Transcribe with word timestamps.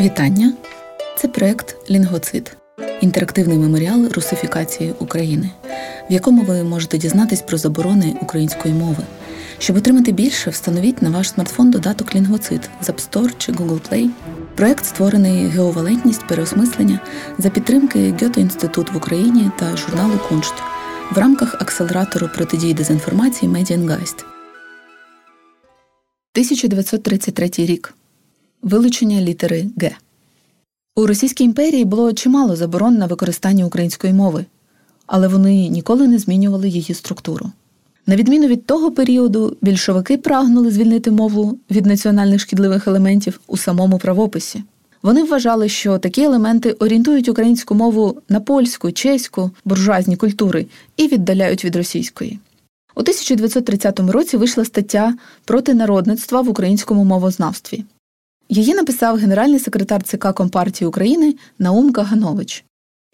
Вітання! 0.00 0.52
Це 1.16 1.28
проект 1.28 1.90
Лінгвоцид 1.90 2.56
інтерактивний 3.00 3.58
меморіал 3.58 4.08
русифікації 4.08 4.94
України, 4.98 5.50
в 6.10 6.12
якому 6.12 6.42
ви 6.42 6.64
можете 6.64 6.98
дізнатись 6.98 7.42
про 7.42 7.58
заборони 7.58 8.16
української 8.22 8.74
мови. 8.74 9.04
Щоб 9.58 9.76
отримати 9.76 10.12
більше, 10.12 10.50
встановіть 10.50 11.02
на 11.02 11.10
ваш 11.10 11.30
смартфон 11.30 11.70
додаток 11.70 12.14
Лінгвоцид 12.14 12.70
з 12.82 12.88
App 12.88 13.10
Store 13.10 13.30
чи 13.38 13.52
Google 13.52 13.80
Play. 13.90 14.08
Проект 14.54 14.84
створений 14.84 15.46
ГО 15.46 15.58
Валентність 15.58 16.26
переосмислення 16.26 17.00
за 17.38 17.50
підтримки 17.50 18.14
Goethe-Institut 18.22 18.92
в 18.92 18.96
Україні 18.96 19.50
та 19.58 19.76
журналу 19.76 20.20
Куншт 20.28 20.54
в 21.12 21.18
рамках 21.18 21.54
акселератору 21.54 22.28
протидії 22.34 22.74
дезінформації 22.74 23.52
Медіангайст. 23.52 24.18
1933 26.34 27.50
рік. 27.58 27.94
Вилучення 28.62 29.20
літери 29.20 29.66
Г. 29.76 29.90
У 30.96 31.06
Російській 31.06 31.44
імперії 31.44 31.84
було 31.84 32.12
чимало 32.12 32.56
заборон 32.56 32.94
на 32.94 33.06
використання 33.06 33.64
української 33.64 34.12
мови, 34.12 34.44
але 35.06 35.28
вони 35.28 35.68
ніколи 35.68 36.08
не 36.08 36.18
змінювали 36.18 36.68
її 36.68 36.94
структуру. 36.94 37.50
На 38.06 38.16
відміну 38.16 38.46
від 38.46 38.66
того 38.66 38.90
періоду, 38.90 39.56
більшовики 39.62 40.16
прагнули 40.18 40.70
звільнити 40.70 41.10
мову 41.10 41.58
від 41.70 41.86
національних 41.86 42.40
шкідливих 42.40 42.88
елементів 42.88 43.40
у 43.46 43.56
самому 43.56 43.98
правописі. 43.98 44.62
Вони 45.02 45.24
вважали, 45.24 45.68
що 45.68 45.98
такі 45.98 46.22
елементи 46.22 46.72
орієнтують 46.72 47.28
українську 47.28 47.74
мову 47.74 48.22
на 48.28 48.40
польську, 48.40 48.92
чеську, 48.92 49.50
буржуазні 49.64 50.16
культури 50.16 50.66
і 50.96 51.08
віддаляють 51.08 51.64
від 51.64 51.76
російської. 51.76 52.38
У 52.96 53.00
1930 53.00 54.00
році 54.00 54.36
вийшла 54.36 54.64
стаття 54.64 55.14
проти 55.44 55.74
народництва 55.74 56.40
в 56.40 56.48
українському 56.48 57.04
мовознавстві. 57.04 57.84
Її 58.52 58.74
написав 58.74 59.16
генеральний 59.16 59.58
секретар 59.58 60.02
ЦК 60.02 60.32
Компартії 60.34 60.88
України 60.88 61.34
Наум 61.58 61.92
Каганович, 61.92 62.64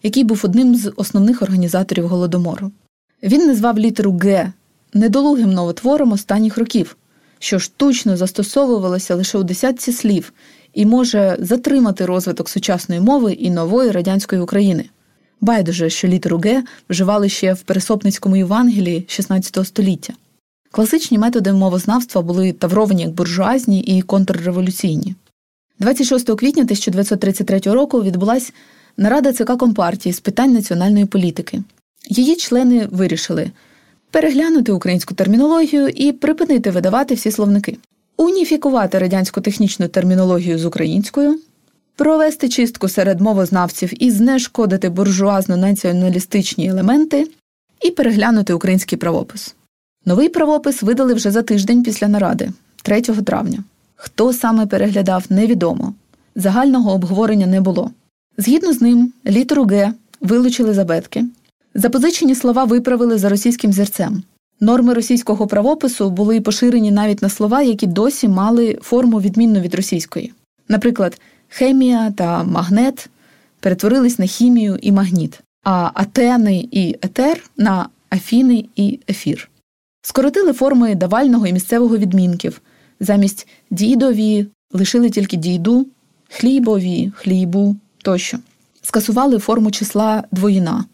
який 0.03 0.25
був 0.25 0.41
одним 0.45 0.75
з 0.75 0.93
основних 0.97 1.43
організаторів 1.43 2.09
голодомору. 2.09 2.73
Він 3.23 3.47
назвав 3.47 3.79
літеру 3.79 4.19
Г 4.23 4.53
недолугим 4.95 5.53
новотвором 5.53 6.13
останніх 6.13 6.59
років, 6.59 6.97
що 7.39 7.59
штучно 7.59 8.17
застосовувалося 8.17 9.15
лише 9.15 9.39
у 9.39 9.43
десятці 9.43 9.93
слів 9.93 10.33
і 10.75 10.87
може 10.87 11.37
затримати 11.41 12.07
розвиток 12.07 12.49
сучасної 12.49 13.01
мови 13.01 13.33
і 13.33 13.51
нової 13.51 13.91
радянської 13.91 14.41
України. 14.41 14.85
Байдуже, 15.41 15.91
що 15.91 16.09
літеру 16.09 16.39
Г 16.45 16.63
вживали 16.91 17.29
ще 17.29 17.53
в 17.53 17.63
Пересопницькому 17.63 18.37
Євангелії 18.37 19.07
XVI 19.09 19.65
століття. 19.65 20.13
Класичні 20.71 21.19
методи 21.19 21.53
мовознавства 21.53 22.23
були 22.23 22.53
тавровані 22.53 23.03
як 23.03 23.13
буржуазні 23.13 23.81
і 23.81 24.03
контрреволюційні. 24.03 25.15
26 25.79 26.27
квітня 26.27 26.63
1933 26.63 27.59
року 27.59 28.03
відбулася 28.03 28.53
нарада 28.97 29.33
ЦК 29.33 29.57
Компартії 29.57 30.13
з 30.13 30.21
питань 30.21 30.53
національної 30.53 31.05
політики. 31.05 31.63
Її 32.09 32.37
члени 32.37 32.89
вирішили 32.91 33.51
переглянути 34.11 34.73
українську 34.73 35.15
термінологію 35.15 35.89
і 35.89 36.13
припинити 36.13 36.71
видавати 36.71 37.15
всі 37.15 37.31
словники, 37.31 37.77
уніфікувати 38.17 38.99
радянську 38.99 39.41
технічну 39.41 39.89
термінологію 39.89 40.59
з 40.59 40.65
українською, 40.65 41.41
провести 41.97 42.49
чистку 42.49 42.89
серед 42.89 43.21
мовознавців 43.21 44.03
і 44.05 44.11
знешкодити 44.11 44.89
буржуазно-націоналістичні 44.89 46.69
елементи, 46.71 47.29
і 47.83 47.91
переглянути 47.91 48.53
український 48.53 48.99
правопис. 48.99 49.55
Новий 50.05 50.29
правопис 50.29 50.83
видали 50.83 51.15
вже 51.15 51.31
за 51.31 51.43
тиждень 51.43 51.83
після 51.83 52.09
наради, 52.09 52.51
3 52.83 53.01
травня. 53.03 53.65
Хто 53.97 54.33
саме 54.33 54.67
переглядав, 54.67 55.25
невідомо. 55.31 55.95
Загального 56.35 56.93
обговорення 56.93 57.47
не 57.47 57.61
було. 57.61 57.91
Згідно 58.39 58.73
з 58.73 58.81
ним, 58.81 59.13
літеру 59.27 59.65
Г 59.65 59.93
вилучили 60.21 60.75
забетки. 60.75 61.25
Запозичені 61.75 62.35
слова 62.35 62.65
виправили 62.65 63.19
за 63.19 63.29
російським 63.29 63.73
зірцем. 63.73 64.23
Норми 64.61 64.95
російського 64.95 65.47
правопису 65.47 66.11
були 66.11 66.41
поширені 66.41 66.91
навіть 66.91 67.23
на 67.23 67.29
слова, 67.29 67.63
які 67.63 67.87
досі 67.87 68.29
мали 68.29 68.79
форму 68.83 69.21
відмінну 69.21 69.61
від 69.61 69.75
російської. 69.75 70.33
Наприклад, 70.69 71.21
хемія 71.49 72.11
та 72.11 72.45
магнет 72.45 73.09
перетворились 73.61 74.19
на 74.19 74.27
хімію 74.27 74.79
і 74.83 74.93
магніт, 74.93 75.41
а 75.65 75.91
атени 75.95 76.69
і 76.71 76.97
етер 77.03 77.43
на 77.57 77.89
афіни 78.11 78.65
і 78.77 78.99
ефір. 79.09 79.51
Скоротили 80.03 80.53
форми 80.53 80.95
давального 80.95 81.47
і 81.47 81.53
місцевого 81.53 81.97
відмінків. 81.97 82.61
Замість 83.01 83.49
дідові 83.71 84.47
лишили 84.73 85.11
тільки 85.11 85.37
діду, 85.37 85.87
хлібові, 86.29 87.13
хлібу 87.17 87.77
тощо. 88.03 88.39
Скасували 88.83 89.39
форму 89.39 89.71
числа 89.71 90.25
двоїна. 90.33 90.85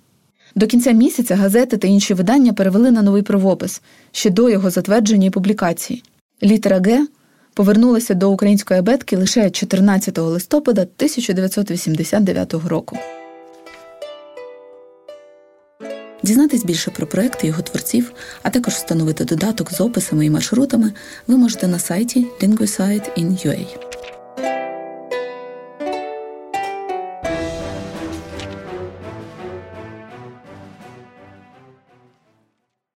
До 0.54 0.66
кінця 0.66 0.90
місяця 0.90 1.36
газети 1.36 1.76
та 1.76 1.88
інші 1.88 2.14
видання 2.14 2.52
перевели 2.52 2.90
на 2.90 3.02
новий 3.02 3.22
правопис 3.22 3.82
ще 4.12 4.30
до 4.30 4.50
його 4.50 4.70
затвердження 4.70 5.26
і 5.26 5.30
публікації. 5.30 6.02
Літера 6.42 6.80
Г 6.80 7.06
повернулася 7.54 8.14
до 8.14 8.30
української 8.30 8.80
абетки 8.80 9.16
лише 9.16 9.50
14 9.50 10.19
листопада 10.19 10.80
1989 10.82 12.54
року. 12.54 12.98
Дізнатись 16.22 16.65
більше 16.65 16.91
про 16.91 17.06
проекти 17.06 17.47
його 17.47 17.62
творців, 17.62 18.12
а 18.43 18.50
також 18.50 18.75
встановити 18.75 19.25
додаток 19.25 19.72
з 19.72 19.81
описами 19.81 20.27
і 20.27 20.31
маршрутами 20.31 20.93
ви 21.27 21.37
можете 21.37 21.69
на 21.69 21.78
сайті 21.78 22.27
Linguicide 22.41 23.19
in 23.19 23.47
UA. 23.47 23.91